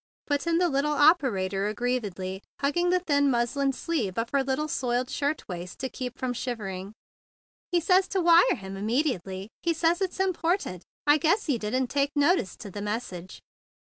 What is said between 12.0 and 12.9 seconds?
notice to the